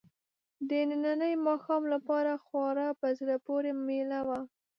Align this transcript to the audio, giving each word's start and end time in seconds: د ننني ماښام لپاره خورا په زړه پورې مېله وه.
د 0.69 0.71
ننني 0.89 1.33
ماښام 1.47 1.83
لپاره 1.93 2.31
خورا 2.45 2.89
په 3.01 3.07
زړه 3.19 3.35
پورې 3.45 3.71
مېله 3.85 4.19
وه. 4.27 4.39